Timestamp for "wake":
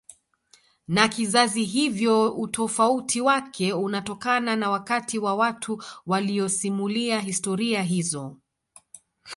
3.21-3.73